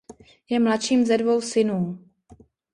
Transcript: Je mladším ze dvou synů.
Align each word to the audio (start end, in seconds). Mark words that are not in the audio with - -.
Je 0.49 0.59
mladším 0.59 1.05
ze 1.05 1.17
dvou 1.17 1.41
synů. 1.41 2.09